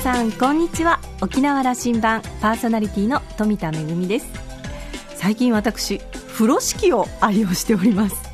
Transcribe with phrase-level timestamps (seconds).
[0.00, 0.98] さんこんにちは。
[1.20, 4.32] 沖縄羅針盤パーソナリティの富田恵です。
[5.14, 8.29] 最近私風呂敷を愛用しております。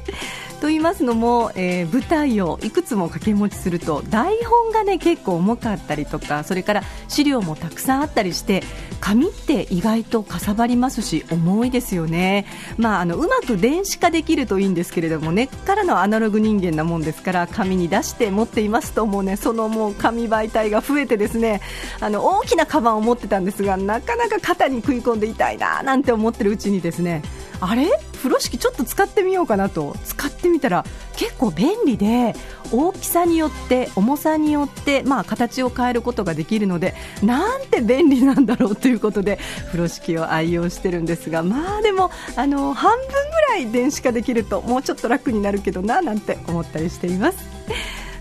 [0.57, 8.63] と言いますのも、えー、舞台をいくつも掛け持ちすると台本がね結構重かったりとかそれから資料もたくさんあったりして
[9.01, 12.47] 紙って意外とかさばりますし重いですよね、
[12.79, 21.61] まあ、あのうまく電子化できるといいんですけれども根っからのアナログ人間なもんですから紙に出して持っていますともう、ね、そのもう紙媒体が増えてですね
[22.01, 27.23] あの大きなカバンを持ってたんですがなかなか肩に食い込んで痛いななんて思ってるうちにですね
[27.61, 27.89] あれ？
[28.19, 29.95] 風呂敷ちょっと使ってみようかなと。
[30.05, 30.85] 使ってみたら
[31.17, 32.35] 結構便利で
[32.73, 41.43] 大きさによって重さによって、まあ、形を変えることができるのでなんて便利なんだろうということで風呂敷を愛用してるんですが。
[41.43, 43.13] まあでもあの半分ぐ
[43.53, 47.39] らい電子化できるともうちょっと楽になるけどななんて思ったりしています。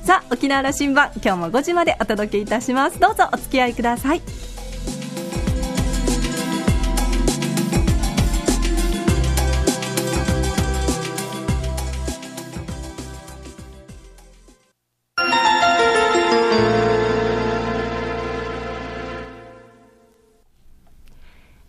[0.03, 2.99] さあ沖縄羅針盤今日も5時までお届けいたします。
[2.99, 4.21] どうぞお付き合いください。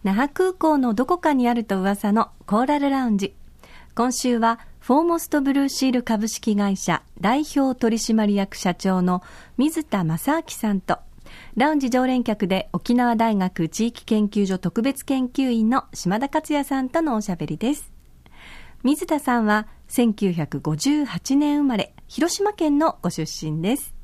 [0.07, 3.35] 那覇空港のどこかにあると噂のコーラルラウンジ。
[3.97, 9.25] 今週はフォーモストブルーシール株式会社代表取締役社長の
[9.57, 11.01] 水田正明さんと、
[11.57, 17.91] ラウンジ常連客で沖縄大学地域研究所特別研究員の島田克也さんとのおしゃべりです。
[18.85, 23.96] 水田さんは1958年生まれ、広島県のご出身です。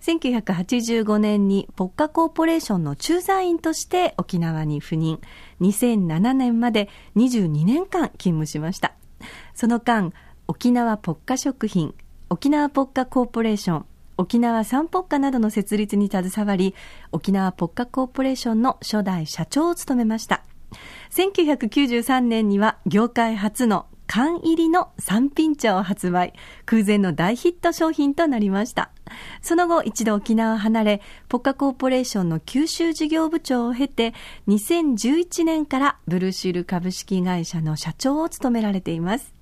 [0.00, 5.20] 1985年にポッカコーポレーションの駐在員として沖縄に赴任。
[5.60, 8.94] 2007年まで22年間勤務しました。
[9.54, 10.12] その間、
[10.46, 11.94] 沖縄ポッカ食品、
[12.30, 16.74] 沖縄ポッカコーポレーション、沖縄サンポッカなどの設立に携わり、
[17.12, 20.42] 沖縄ポッカコーポレーションの初代社長を務めました。
[21.10, 26.32] 1993年には業界初の缶入りの三品茶を発売。
[26.64, 28.90] 空前の大ヒット商品となりました。
[29.42, 34.14] その後、一度沖縄を離れ、ポッカコーポレーションの九州事業部長を経て、
[34.48, 39.34] 2011年からブルーシール株式会社の社長を務められています。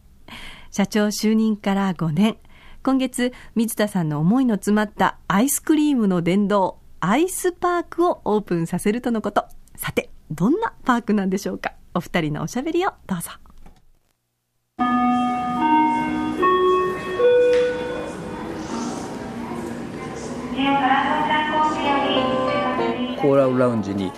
[0.72, 2.36] 社長就任から5年。
[2.82, 9.44] 今月、水田さんの思いの詰まったアイスクリームの殿堂、アイスパークをオープンさせるとのこと。
[9.76, 13.30] さて、どんなパークなんでしょうかお二人のおしゃべりをどうぞ。
[23.26, 24.12] コーラルラウンジに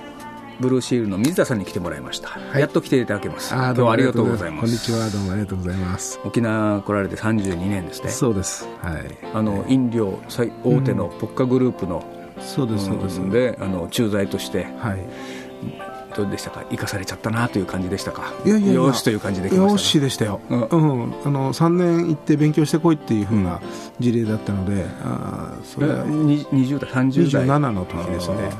[0.61, 3.55] ブルーシールの水田さんに来てもらいました、はい、やっと来ていただけます。
[3.55, 4.61] あどうもありがとうございます。
[4.61, 5.09] こんにちは。
[5.11, 6.21] どうもありがとうございます。
[6.25, 8.11] 沖縄来られて32年ですね。
[8.11, 8.67] そうです。
[8.83, 9.19] はい。
[9.33, 12.05] あの飲料最大手のポッカグループの、
[12.37, 13.31] うん、そうですそうです。
[13.31, 15.88] であの駐在としてはい
[16.19, 16.65] どうでしたか？
[16.71, 18.33] 生かされちゃったなという感じでしたか？
[18.45, 23.61] いやいやよしという感じでよしでしたよ、うん、うん、あの3年行って勉強してこいっていうふうな
[24.01, 27.47] 事例だったので、あそれは20代30代。
[27.47, 28.51] 27の時ですね、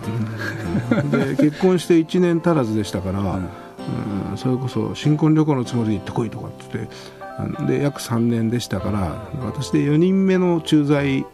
[0.91, 4.37] うん、で結婚して1年足らずでしたから、うん。
[4.37, 11.25] それこそ新婚旅行のつもりで行ってこいとかって言ってで約3年でしたから私で4人目の駐在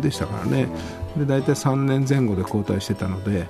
[0.00, 0.68] でしたからね、
[1.16, 3.46] で大体3年前後で交代してたので、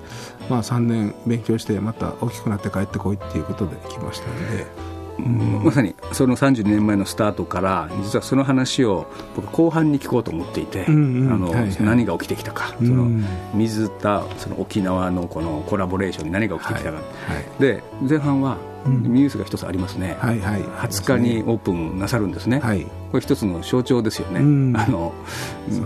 [0.49, 4.91] まあ、3年勉強してまた大きくなって帰ってこいっていうことで来ましたので。
[5.19, 9.07] うん、まさにその32年前のスタートから実はその話を
[9.37, 13.07] 僕後半に聞こうと思っていて、何が起きてきたか、その
[13.55, 17.03] 水田その沖縄のこのコラボレーションに何が起きてきたか、は
[17.35, 24.39] いはい、で前半はニュースが一つありますね、はいはい、20日にオープンなさるんですね、はい、これ一つの象徴ですよね、
[24.79, 25.13] あの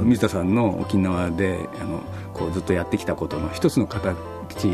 [0.05, 2.01] 水田さんの沖縄であの
[2.33, 4.17] こうずっとやってきたことの一つの形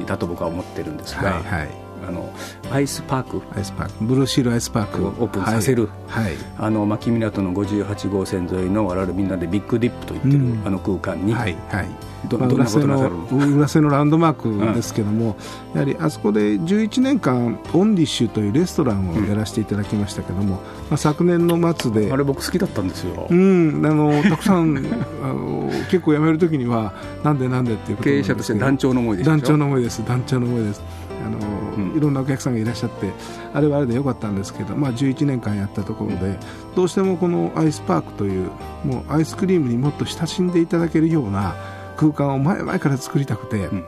[0.07, 1.69] だと僕は思ってるんですが、はいはい、
[2.07, 2.33] あの
[2.71, 3.43] アイスパーク。
[3.57, 4.05] アイスパーク。
[4.05, 11.89] ブルーシールアイスパークをオープンさせる、はい、あの牧港の58号線沿いの我々みんなでビッグディップと言ってる、うん、あの空間に、はいはい。
[12.29, 15.37] どまあ、浦瀬の浦瀬のランドマーク ですけども、
[15.75, 20.59] うん、やはりあそこで11年間オンディッシュというレストランをやらせていただきましたけども、うん、ま
[20.93, 22.13] あ、昨年の末で。
[22.13, 24.77] あれ僕好きだったんですよ、うん、あのたくさん
[25.25, 26.93] あの結構辞めるときには
[27.25, 30.03] なんでなんでっていう経営者として団長の思いです団長の思いです。
[30.07, 30.83] 団長の思いです。
[31.25, 33.13] あの、うん、いろんなお客さんがいらっしゃって
[33.53, 36.39] あれはあれでよかったんですけど、まあ、11年間やったところで
[36.75, 38.51] どうしてもこのアイスパークという
[38.85, 41.55] もうアイスクリームにもっと親しんでいただけるような
[41.97, 43.67] 空間を前々から作りたくて。
[43.67, 43.85] うん。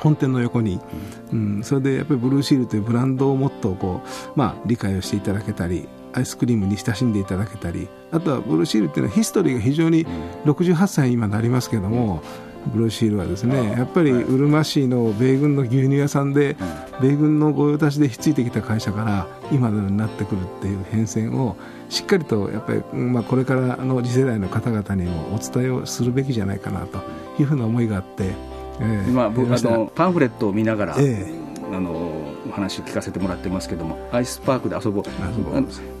[0.00, 0.80] 本店の横に、
[1.30, 10.06] うん、それでやっぱりブルーシールというブランドをもっとこう、まあ、理解をしていただけたりアイスクリームに親しんでいただけたりあとはブルーシールっていうのはヒストリーが非常に
[10.44, 12.22] 68歳に今なりますけども、
[12.66, 16.56] ブルーシールはですねやっぱりうるま市の米軍の牛乳屋さんで、
[17.00, 21.56] 米軍の御用達でひっついてきた会社から今のようになってくるっていう変遷を
[21.88, 26.98] しっかりとやっぱり、まあ、これからの次世代の方々にもお伝えをするべきじゃないかなと
[27.38, 28.32] いうふうな思いがあって、
[28.80, 32.09] えー、今僕あのパンフレットを見ながら、えー、あの
[32.50, 35.04] お話を聞かせてもらってますけどもアイスパークで遊ぼう。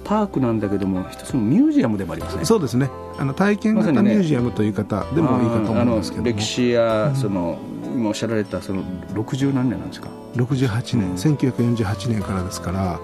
[0.04, 2.44] パークなんだけども一つのミュージアムでもありますね。
[2.44, 2.90] そうですね。
[3.18, 8.82] あの体験型ミュージアムという方でもいいかと思いますけど、ね、歴史やその、うん、今おっしゃられたその
[9.14, 13.00] 60何年なんですか？68年、うん、1948年からですから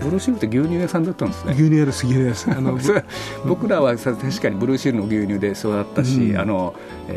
[0.00, 1.52] ブルーシールって牛乳屋さんだったんですね。
[1.52, 2.50] 牛乳屋です牛乳屋です。
[2.50, 2.78] あの
[3.46, 6.74] 僕らは確かにブルーシールの牛乳で育ったし、うん、あの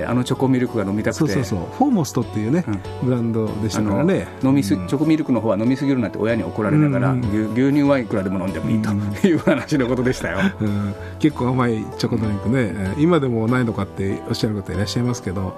[0.07, 1.19] あのチョコミルクが飲みたくて。
[1.19, 1.59] そうそうそう。
[1.77, 4.27] フォーモストっていうね、うん、ブランドでしたからね。
[4.43, 10.39] 飲みす、チョコミルクの方は飲みすぎるなんて親に怒られながら、牛牛乳はいくらでも飲んでもいいという話のことでしたよ、
[11.19, 15.53] 結構甘いチョコドリンクね、今でもないのかっておっしゃる方いらっしゃいますけど、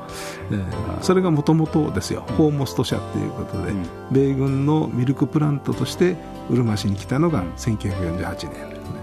[0.51, 0.59] えー、
[1.01, 3.73] それがもともとですよ、フォーモスト社っていうことで、
[4.11, 6.15] 米軍のミルクプラントとして
[6.49, 8.99] うるま市に来たのが1948年ですね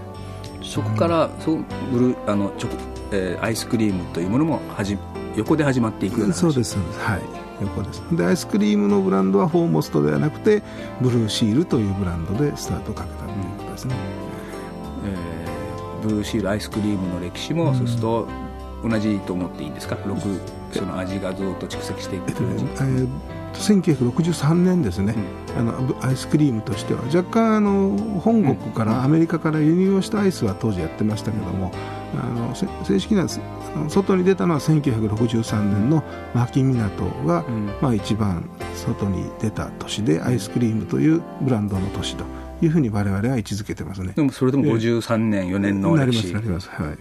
[0.63, 2.75] そこからそうブルあのチョコ、
[3.11, 4.97] えー、アイスクリームというものもはじ
[5.35, 7.21] 横で始まっていくそうですはい。
[7.61, 8.01] 横です。
[8.11, 10.63] でアイスクリームのブランドはフォーモストではなくて
[10.99, 13.95] ブルーシールというブランドでスタートをかけたということですね、
[15.05, 18.27] えー、ブルーシールアイスクリームの歴史も、うん、そうすると
[18.83, 20.39] 同じと思っていいんですか？6
[20.71, 25.15] その味がずっと蓄積していく感じ、えー1963年ですね、
[25.57, 27.01] うん、あのアイスクリームとしては。
[27.05, 31.71] 若干あの本国からアメリカから輸入をしたアイスは当時やってましたけども、
[32.15, 32.55] あの
[32.85, 33.27] 正式な
[33.89, 42.23] 外に出たのは1963年の牧港が、うん、まあ、一番外に出た年でアイスクリームというブランドの年と
[42.61, 44.13] いうふうに我々は位置づけてますね。
[44.15, 46.97] でもそれでも53年、えー、4年の歴史なりますなります、はい、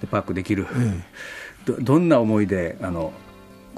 [0.00, 3.12] でパークできる、えー、どどんな思いであの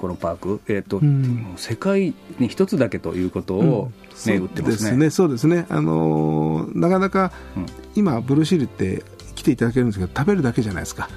[0.00, 3.92] このパーク、えーと、うん、世界に一つだけということを、
[4.26, 5.10] ね、うん、ってますね。
[5.10, 9.04] そうですね、あのー、なかなか、うん、今、ブルーシールって
[9.34, 11.10] 来ていただけるんですけど、食べるだけじゃないですか、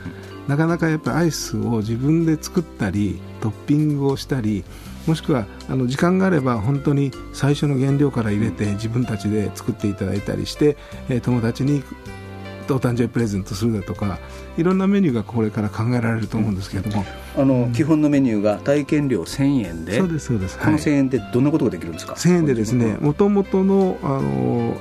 [0.50, 4.65] なかなかやっぱりアイスを自分で作ったり、トッピングをしたり、
[5.07, 10.77] もしくはあの時間があれば本当に最初の原料から入れて自分たちで作っていただいたりして、
[11.09, 11.83] えー、友達に
[12.71, 14.19] お誕生日プレゼントするだとか
[14.57, 17.06] いろんなメニューがこれから考えられると思うんですけれども、
[17.36, 24.77] あの、うん、基本のメニューが体験料1000円でそうですそうです、この1000円でどんなことができるんですか、1000円でですねもともとのあの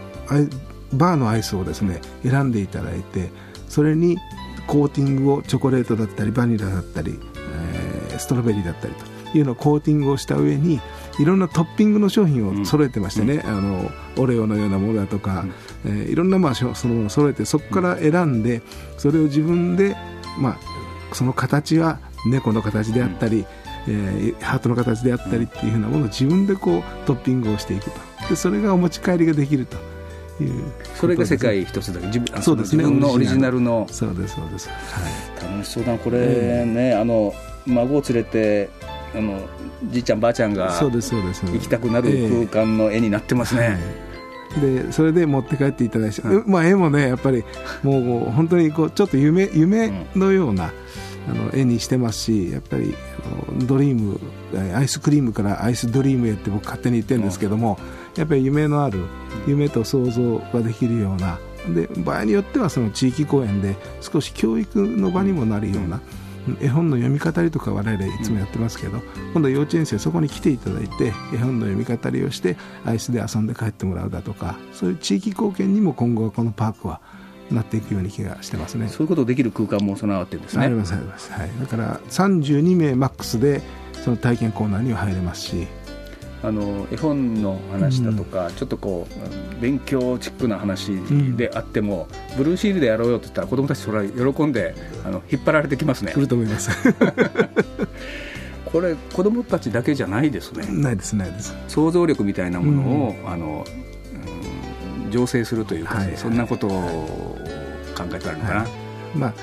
[0.93, 3.31] バーのアイスをですね選んでいただいて
[3.69, 4.19] それに
[4.67, 8.95] コーティングをチョコレートだったりバニラだったり、えー、ストロベリーだったり
[9.33, 10.81] というのをコーティングをした上に
[11.19, 18.63] いろんなトッピングの商品を揃えてましてね、うん、あのオレオのようなものだとか、うん、えー、いろんなまあそのものを揃えてそこから選んで
[18.99, 19.97] それを自分で、
[20.39, 23.45] まあ、その形は猫の形であったり、うん、
[23.95, 28.01] えー、ハートの形であったりっていうふうなものを自分でこうトッピングをしていくと。
[28.29, 29.77] でそれがお持ち帰りができると。
[30.95, 33.61] それが世界一つだけ自分そうです、ね、自分のオリジナル。
[33.61, 33.87] の。
[33.91, 34.75] そうですそうです、は
[35.49, 36.19] い、楽しそうだこれ。
[36.19, 36.95] ね、え。
[36.97, 37.35] ー、あの
[37.67, 38.71] 孫を連れて
[39.15, 39.41] あの
[39.91, 40.91] じいちゃんばあちゃんが行
[41.61, 43.79] きたくなる空間の絵になってますね。
[44.61, 47.45] でそれで持って帰っていただいて、うん、まあ、絵もねやっぱり
[47.83, 50.73] もう本当にこうちょっと夢夢のような、
[51.29, 52.95] あの絵にしてますしやっぱり
[53.49, 54.21] あのドリーム
[54.75, 57.79] アイスクリームからアイスドリームへって僕勝手に言ってるんですけども、
[58.17, 59.05] やっぱり夢のある
[59.47, 61.39] 夢と想像ができるような
[61.75, 66.01] で場合によってはその地域公演で少し教育の場にもなるような、
[66.61, 77.01] 絵本の読み語りとか我々いつもやってますけど、うん、今度幼稚園生そこに来ていただいて絵本の読み語りをしてアイスで遊んで帰ってもらうだとかそういう地域貢献にも今後はこのパークは
[77.51, 78.89] なっていくように気がしてますね。
[78.89, 80.65] そういうことできる空間も備わってるんですね。
[80.65, 85.69] ありますあります、はい、だから32名マックスでその体験コーナーには入れますし
[86.43, 90.93] あの絵本の話だとか、うん、ちょっとこう勉強チックな話
[91.37, 96.13] であっても、うん、ブルーシールでやろうよって言ったら子供たちそれは喜んであの引っ張られてきますね。
[96.17, 96.71] 来ると思います
[98.67, 100.67] これ子供たちだけじゃないですね。
[100.69, 101.55] ないですないです。
[101.69, 103.65] 想像力みたいなものを、うん、あの、
[105.05, 107.39] うん、醸成するというか、はいはい、そんなことを
[107.95, 108.61] 考えたらいいのかな。
[108.61, 108.69] はい、
[109.15, 109.35] まあ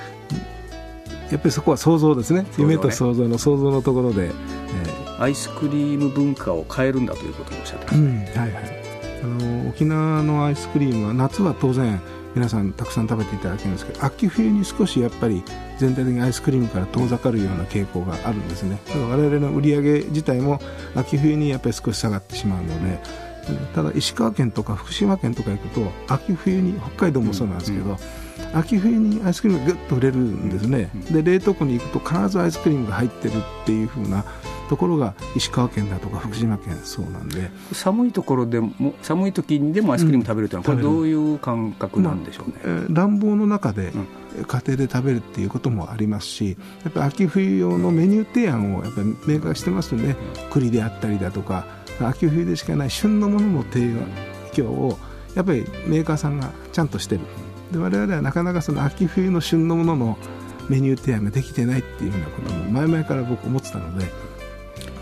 [1.32, 8.64] やっぱりそこは想像ですね、ね、夢と想像の想像のところで、えー、アイスクリーム文化を変えるんだということをおっしゃってます、ね、うん、はいはい。
[9.22, 12.02] あの沖縄のアイスクリームは夏は当然
[12.36, 15.44] 皆さんたくさん食べていただけるんですけど秋冬に少しやっぱり
[15.78, 18.80] 全体的にアイスクリームから遠ざかるような傾向があるんですね。
[18.88, 20.62] だから我々の売り上げ自体も
[20.96, 23.00] 秋冬にやっぱり少し下がってしまうので
[23.74, 27.98] ただ石川県とか福島県とか行くと秋冬に北海道もそうなんですけど、うんうん
[28.54, 34.26] 秋冬にアイスクリームがぐっと売れるんですね、で冷凍庫に行くと必ずアイスクリームが入ってるっていうふうな
[34.70, 37.50] ところが石川県だとか福島県そうなんで。
[37.74, 43.92] 寒いところでも寒い時にでもアイスクリーム食べるというのは、これどういう感覚なんでしょうね、まあ、暖房の中で
[44.48, 50.16] 家庭で食べるっていうこともありますしやっぱり秋冬用のメニュー提案をやっぱりメーカーしてますよね、
[50.52, 51.66] 栗であったりだとか
[52.00, 53.94] 秋冬でしかない旬のものの提
[54.54, 55.00] 供を
[55.36, 57.22] やっぱりメーカーさんがちゃんとしてる。
[57.72, 60.18] で我々はなかなかその秋冬の旬のものの
[60.70, 64.06] メニュー提案ができてないっていうふうなことも前々から僕思ってたので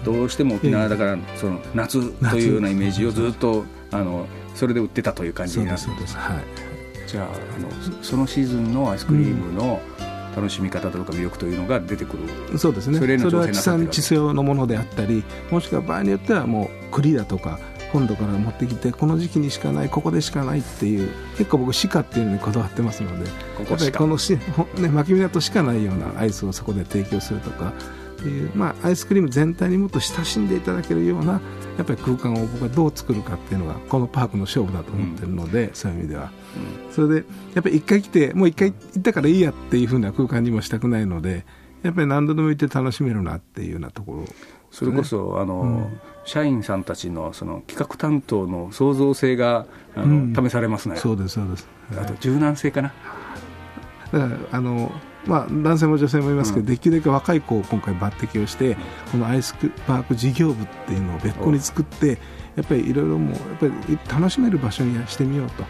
[0.07, 5.89] どうしても沖縄だからその夏というようなイメージをずっとあのそれで売ってたという感じになるす。
[5.89, 9.81] はい、じゃああのそのシーズンのアイスクリームの、
[10.35, 12.15] 楽しみ方とか魅力というのが出てく
[12.51, 12.59] る。
[12.59, 12.99] そうですね。
[12.99, 17.59] それは地産地消のものであったりもしくは場合によってはもう栗だとか
[17.91, 24.39] 本土から持ってきてこの時期にしかないここでしかないっていう結構僕鹿っていうのにこだわってますのでここやっぱりこのし、ね、
[24.89, 27.73] 巻き港しかないようなアイスをそこで提供するとか
[28.27, 31.39] っていう、まあ、アイスクリーム全体にもっと親しんでいただけるような
[31.77, 36.31] やっぱり空間を僕はどう作るかっていうのがこのパークの勝負だと思ってるので、うん、そういう意味では、
[36.85, 41.45] うん、それでやっぱり一回来てもう一回行ったからいいやっていうふうな空間にもしたくないので
[41.83, 44.27] やっぱり何度でも行って楽しめるなっていうようなところ、ね、
[44.71, 50.95] それこそあの、うん、社員さんたちのその企画担当の創造性があの、試されますね。
[50.97, 52.93] そうですそうです、あと柔軟性かな。
[54.11, 54.91] だからあの
[55.27, 58.75] まあ、男性も女性もいますけど、うん、できるだけ若い子を今回抜擢をして、
[59.11, 59.53] このアイス
[59.85, 62.17] パーク事業部っていうのを別個に作って、
[62.55, 65.63] やっぱりいろいろもうやっぱり楽しめる場所にしてみようと、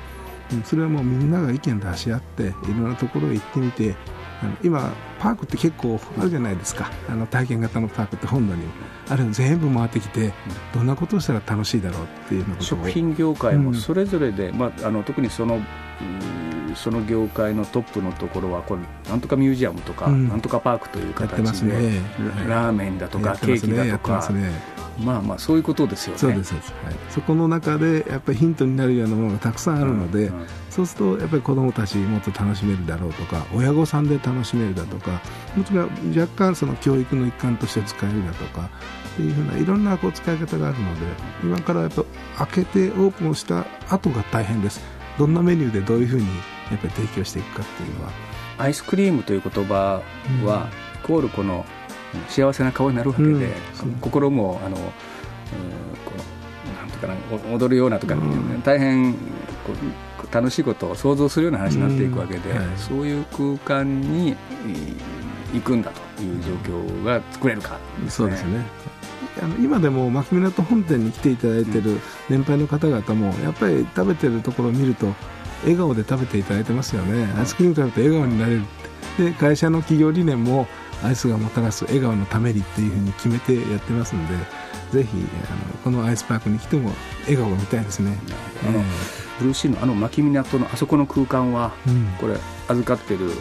[0.53, 3.95] うん、それはもうみんなが意見出し合っていろんなところへ行ってみて
[4.41, 6.91] あの今、パークって結構あるじゃないですか。
[7.09, 8.71] あの体験型のパークって本土にも。
[9.09, 10.33] あれ全部回ってきて
[10.73, 15.59] どんなことをしたら楽しいだろうっていうの食品業界もそれぞれで、うん、まあ、あの特にその
[16.77, 22.01] その業界のトップのところはこれなんとかミュージアムとか、うん、なんとかパークという形で、ね、
[22.47, 24.51] ラーメンだとか、ケーキだとか、ね、
[24.99, 26.19] まあまあそういうことですよね。
[26.19, 26.63] そうです、はい、
[27.09, 35.21] そこの中でやっぱりヒントになるようなものがたくさんあるので、うんうん、そうするとやっぱり子どもたちもっと楽しめるだろうとか親御さんで楽しめるだとか
[35.55, 38.69] もちろん若干その教育の一環として使えるだとか
[39.13, 41.01] っていうふうないろんなこう使い方があるので
[41.43, 42.03] 今からやっぱ
[42.45, 44.79] 開けてオープンした後が大変です。
[45.17, 46.27] どんなメニューでどういうふうに
[46.71, 48.11] やっぱり提供していくかっていうのは。
[48.57, 50.01] アイスクリームという言葉
[50.43, 51.65] は、イコールこの
[52.27, 53.33] 幸せな顔になるわけで、うん、
[54.01, 54.85] 心もあの、うん、こ
[56.15, 59.19] うなんとかな踊るようなとか、うん、大変こ
[59.73, 64.35] う楽しいことを想像するような話になっていくわけで、はい、そういう空間に
[65.53, 68.65] 行くんだという状況が作れるか、ね、そうですね。
[69.41, 75.13] あの今でも牧港本店に来ていただいている年配の方々もやっぱり食べてるところを見ると
[75.63, 78.61] 笑顔で食べていただいてますよね、アイスクリーム食べて笑顔になれる
[79.17, 80.67] で会社の企業理念も
[81.03, 84.35] アイスがもたらす笑顔のためにっていうふうに決めてやってますので
[84.91, 85.09] ぜひ
[85.49, 86.91] あのこのアイスパークに来ても
[87.23, 88.17] 笑顔が見たいですね。
[88.65, 88.85] あの、えー、
[89.39, 92.37] ブルーシーのあの牧港のあそこの空間は、うん、これ
[92.67, 93.31] 預かってる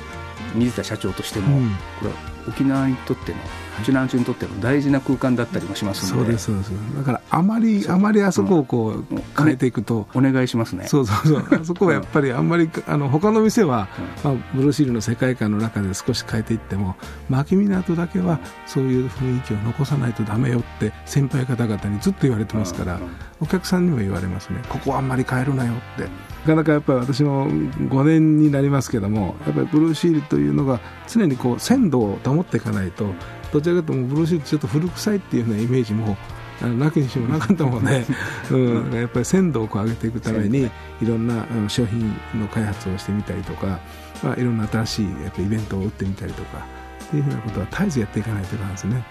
[0.54, 1.70] 水田社長としても、うん、
[2.00, 2.11] これ
[2.49, 3.38] 沖縄にとっての
[3.83, 6.97] 受難中にとっての大事な空間だったりもしますのでそうですそうです。
[6.97, 9.04] だからあまりあまりあそこをこう
[9.37, 10.87] 変えていくと、お願いしますね。
[10.87, 11.61] そうそうそう。
[11.61, 13.88] あそこはやっぱりあんまりあの他の店は、
[14.25, 16.97] まあ、ブルーシールの世界観の中で少し変えていっても
[17.28, 23.00] 牧港だけはそういう雰囲気を残さないとダメよって先輩方々にずっと言われてますから、
[23.40, 24.62] お客さんにも言われますね。
[24.68, 26.37] ここはあんまり変えるなよって。
[26.47, 30.78] なかなかやっぱり私も5年になりますけどもやっぱりブルーシールというのが
[31.09, 33.12] 常にこう鮮度を保っていかないと
[33.52, 36.16] どちらかというとブルーシートちょっと古臭いっていうようなイメージも
[36.60, 38.06] あのなきにしもなかったもんね、
[38.50, 40.70] うん、やっぱり鮮度をこう上げていくために
[41.02, 43.78] いろんな商品の開発をしてみたりとか、
[44.22, 46.66] まあ、いろんな新しいやっぱイベントを打ってみたりとか
[47.04, 49.04] っていうふうなことは絶えずやっていかないといけないですね。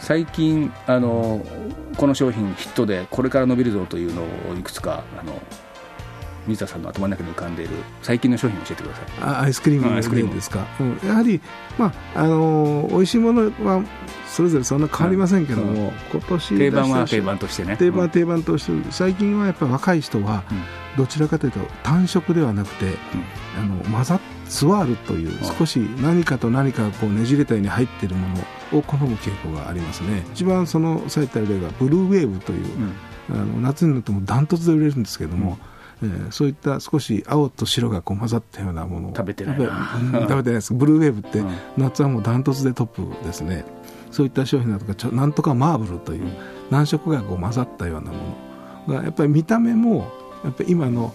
[0.00, 1.44] 最近あの
[1.96, 5.40] この商品ヒットでこれから伸びるぞというのをいくつかあの
[6.46, 9.04] 水田さんの頭の中に浮かんでいる最近の商品を教えてください。
[9.20, 10.34] あアイスクリームアイスクリーム。
[10.34, 11.40] ですか、うん、やはり、
[11.78, 13.82] まああのー、美味しいものは
[14.26, 17.76] それぞれそんな変わりませんけども、うん、今年定番は定番としてね。
[17.76, 20.44] 定番は定番として、最近はやっぱり若い人は、
[20.96, 22.96] どちらかというと単色ではなくて、
[23.58, 28.28] あの混ざツワールという少し何かと何かがこうねじれたように入っているも
[28.72, 30.24] のを好む傾向がありますね。
[30.32, 32.66] 一番その最たる例がブルーウェーブという、
[33.30, 35.58] あの夏になってもダントツで売れるんですけども、
[36.02, 39.68] えー、そういった少し青と白がこう混ざったようなものを食べてない食
[40.12, 40.74] べてないです。
[40.74, 41.42] ブルーウェーブって、
[41.76, 43.64] 夏はもうダントツでトップですね。
[44.10, 46.28] そういった商品だとかちょなんとかマーブルという
[46.70, 48.18] 何色がこう混ざったようなも
[48.88, 50.10] のがやっぱり見た目も
[50.42, 51.12] やっぱり今の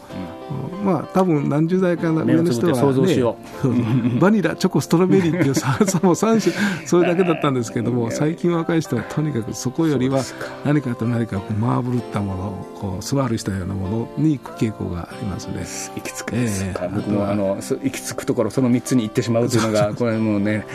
[0.83, 5.69] まあ多分何十代かの上の人は、ね、バニラチョコストロベリーっていうさ
[6.03, 10.21] も3種それだけだったんですけども 最近若い人はとにかくそこよりは
[10.63, 15.65] 何かと何かこうマーブルったものをこう座るしたようなものに行く傾向がありますね。
[15.95, 20.65] 行き着くです、えー、僕もあの行き着くところその3つに行ってしまうというのが これもうね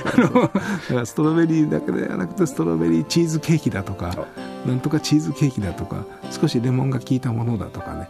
[1.04, 4.26] ストロベリーだけではなくてストロベリーチーズケーキだとか
[4.66, 8.08] なんとかチーズケーキだとか少しレモンが効いたものだとかね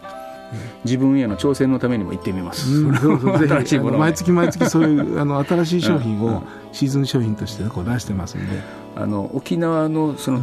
[0.83, 8.81] 自分への挑戦のためにも行ってみます、うん、そうそうぜひ毎月毎月そういうあの新しい商品をシーズン商品としてこう出してますんで。
[8.93, 10.41] あの沖縄のその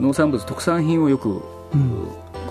[0.00, 1.42] 農産物特産品をよく、
[1.72, 2.08] うん。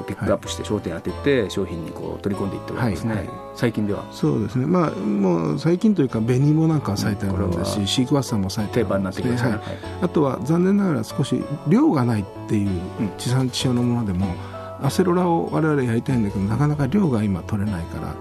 [0.08, 4.06] ピックアップして焦点当てて商品にこう取り込んでいってるわけですね、はいはい、最近では。
[4.12, 4.66] そうですね。
[4.66, 9.60] まあもう最近というか紅芋なんかは咲いてるんですし、シークワッサーも咲いてる定番になってきましはい、
[10.02, 12.70] あとは残念ながら少し量がないっていう
[13.18, 14.28] 地産地消のものでも、
[14.82, 18.14] アセロラを我々やりたいんだけどなかなか量が今取れないから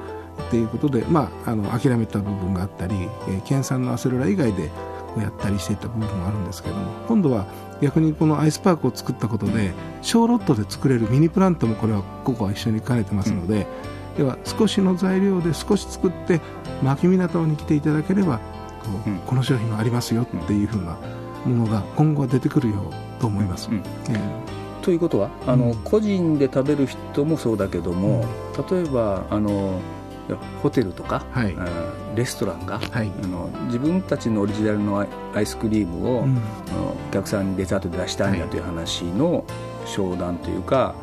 [0.47, 2.95] っていうことで、まあ、あの諦めた部分があったり、
[3.29, 4.71] えー、県産のアセロラ以外で
[5.17, 7.47] やったりしていた部分もあるんですけども今度は
[7.81, 9.73] 逆にこのアイスパークを作ったことで
[10.03, 13.67] 小ロットで作れるミニプラントもこれはここは一緒に兼ねてますので、
[14.13, 16.41] うん、では少しの材料で少し作って
[16.83, 18.43] 牧港に来ていただければこ
[19.07, 20.99] う、うん、この商品がありますよっていうふうな
[21.45, 23.71] ものが今後は出てくるよと思います。
[23.71, 28.25] うん、えーということはあの、個人で食べる人もそうだけども、
[28.71, 29.81] 例えばあの
[30.63, 31.57] ホテルとか、はい、
[32.15, 39.45] レストランが、はい、あの自分たちのオリジナルのアイスクリームを、うん、お客さんにデザートで出したいんだという話の
[39.87, 40.95] 商談というか、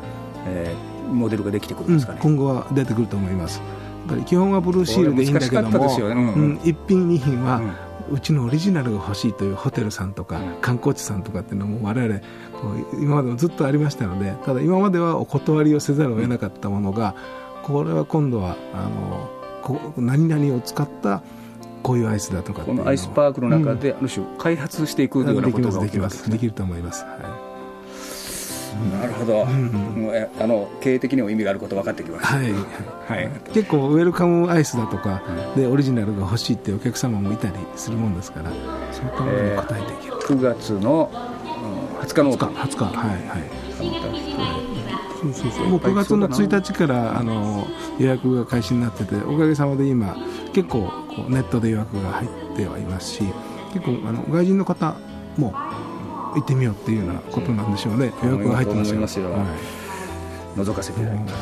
[0.46, 3.60] えー、モデルができてくるんですかね、うん、今後は出てくると思います。
[4.24, 5.96] 基本はブルーシールでいいんだけども、ね。
[5.98, 6.34] うん。
[6.34, 7.60] うん、1品2品は、
[8.10, 12.20] うちのオリジナルが欲しいというホテルさんとか観光地さんとかっていうのも我々
[13.00, 17.14] 今までもずっとありましたのでただ今まではお断りをせざるを得なかったものが
[17.62, 19.30] これは今度はあの
[19.62, 21.22] こ何々を使った
[21.82, 27.43] こういうアイスだとかこのアイスパークの中で、ある種開発していくようなことができます、できると思います、はい
[29.00, 29.94] なるほど、うん
[30.38, 32.52] あの経営的にも意味があること分かってきました、はい。
[32.52, 35.22] はい、結構ウェルカムアイスだとか
[35.56, 38.50] でオリジナルが欲しいっていうお客様もいたりするもんですから
[38.92, 43.64] そういったものに応えていける、えー、9月の、うん、20日の20日 ,20 日はいはい。
[45.32, 47.66] そうそうもう9月の1日からあの
[47.98, 50.16] 予約が開始になってておかげさまで今
[50.52, 53.22] 結構こうネットで予約が入ってはいますし
[53.72, 54.96] 結構あの外人の方
[55.38, 55.54] も
[56.34, 59.30] 行ってみようっていうようなことなんでしょうね、予約が入ってますよ。
[59.30, 59.38] は
[60.56, 61.34] い、覗かせていただきます。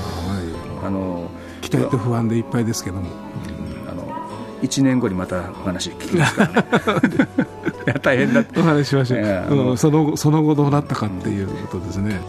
[0.85, 3.07] あの期待と不安でいっぱいですけども。
[3.89, 4.03] あの
[4.63, 6.67] 1年後にまたお話聞きますからね。
[7.87, 12.21] いや大変だお話しましょう、うん、そのその後どうなったかっていうことですね。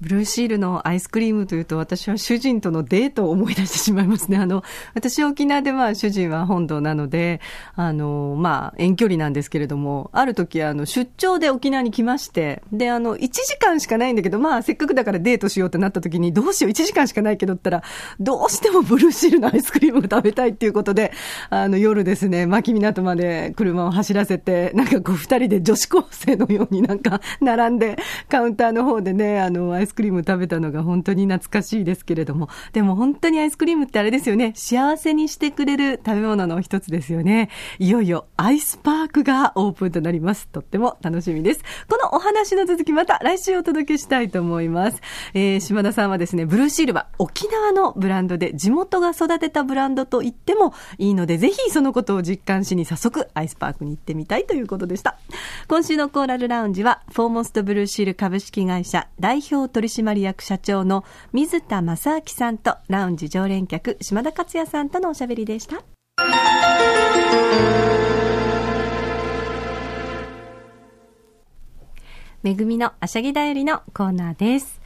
[0.00, 4.38] ブルーシールのアイスクリームというと、私は主人とのデートを思い出してしまいますね。
[4.38, 4.62] あの、
[4.94, 7.40] 私沖縄では主人は本土なので、
[7.74, 17.82] あの、まあ、遠距離なんですけれども、ある時、あの、出張で沖縄に来まして、で、あの、1時間しかないんだけど、まあ、せっかくだからデートしようってなった時に、どうしよう、1時間しかないけどったら、
[18.20, 21.12] どうしてもブルーシールのアイスクリームが食べたいっていうことで、
[21.50, 27.96] あの、夜ですね、牧港まで車を走らせて、なんかこう、二人で女子高生のようになんか、並んで、
[28.28, 37.48] カウンターの方でね、あの、アイスイスクリーム食べたのが本当に懐かしいですけれども、でも本当にアイスクリームってあれですよね、幸せにしてくれる食べ物の一つですよね。
[37.78, 40.48] いよいよアイスパークがオープンとなります。
[40.48, 41.64] とっても楽しみです。
[41.88, 45.00] このお話の続きまた来週お届けしたいと思います。
[45.32, 55.18] えー、島田さんはですね、ブルーシールは沖縄のブランドで地元が育てたブランドと言ってもいいので、ぜひそのことを実感しに早速アイスパークに行ってみたいということでした。
[55.66, 65.84] 今週のコーラルラウンジは、フォーモストブルーシール株式会社代表取締役社長の水田正明さんとラウンジ常連客島田克也さんとのおしゃべりでした。
[72.42, 74.80] めぐみのあしゃぎだよりのコーナーです。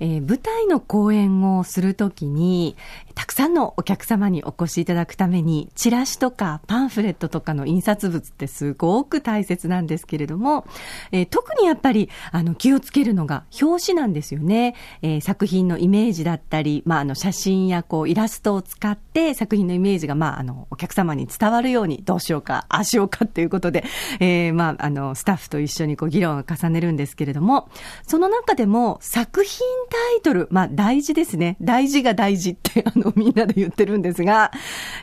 [0.00, 2.76] えー、舞台の公演をするときに、
[3.14, 10.66] たくさんのお客様にお越しいただくために、チラシとかパンフレットとかの印刷物ってすごく大切なんですけれども、
[11.12, 14.74] えー、特にやっぱり、あの、気をつけるのが表紙なんですよね。
[15.02, 23.84] えー、作品のイメージだったり、まあ、あの、写真やこう、イラストを使って作品のイメージが、まあ、あの、お客様に伝わるようにどうしようか、ああしようかっていうことで、
[24.20, 27.68] えー、まあ、あの、スタッフと一緒にこう、議論を重ねるんですけれども、
[28.06, 31.56] その中でも作品タイトル、まあ大事ですね。
[31.60, 34.50] 大事が大事って あのみんなで言ってるんですが、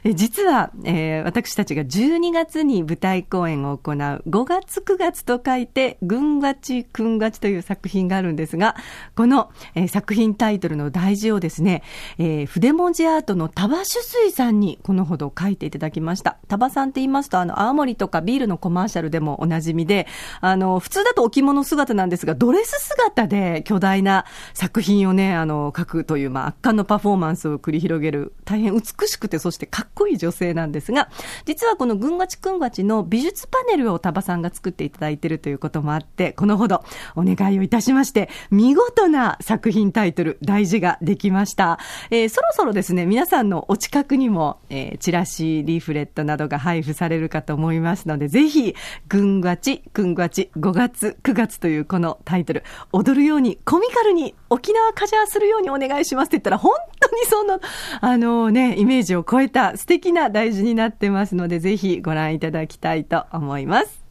[0.03, 8.75] え実は、えー、私たちが12月に舞台公演を行う5月9月と書いて、軍がち、くんがちという作品があるんですが、
[9.15, 11.83] この、えー、作品タイトルの大事をですね、
[12.17, 16.37] えー、筆文字アートのタバ酒水さんにこのほど書いていただきました。
[16.47, 20.07] タバさんって言いますと、あの、青森とかビールのコマーシャルでもおなじみで、
[20.39, 31.09] あの、普通だとお着物姿なんですが、ドレス姿で巨大な作作品をね、あの、書くという、まあ、圧巻のパフォーマンスを繰り広げる、大変美しくて、そしてかっこいい女性なんですが、
[31.43, 36.85] 実はこのぐんがちくんがちの美術パネルをタバさんが作っていただいているということもあって、このほど
[37.17, 41.77] お願いをいたしまして、見事な作品タイトル、大事ができました。
[42.09, 48.73] えー、そろそろですね、皆さんのお近くにも、えー、チラシ、リーフレットなどが配布されるかと思いますので、ぜひ、
[49.09, 57.59] ぐんがち、くんがち、5月、9月というこのタイトル、踊るように、コミカルにお、沖縄カジャーするようにお願いしますって言ったら、本当にその、
[57.99, 64.05] あのね、イメージを超えた素敵な大事になってますので、ぜひご覧いただきたいと思います。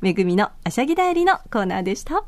[0.00, 2.22] めぐみのあしゃぎだよりのコーナーでした。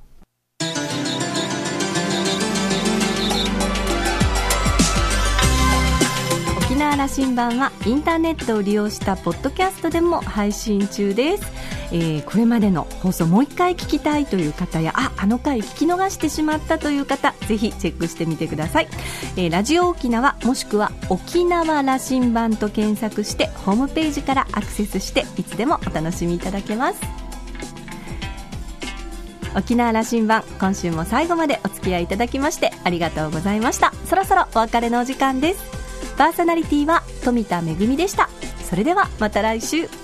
[6.66, 11.61] 沖縄羅針盤はインターネットを利用したポッドキャストでも配信中です。
[11.92, 18.88] えー、これまでの放送もう一回聞きたいという方やああの回聞き逃してしまったという方ぜひチェックしてみてください、
[19.36, 27.00] えー、ラジオ沖縄もしくは沖縄羅針盤と検索してホームページからアクセスしていつでもお楽しみいただけます。
[29.54, 33.92] 沖縄羅針盤今週も最後までお付き合いいただきましてありがとうございました。
[34.06, 35.62] そろそろお別れのお時間です。
[36.16, 38.30] パーソナリティは富田恵でした。
[38.64, 40.01] それではまた来週。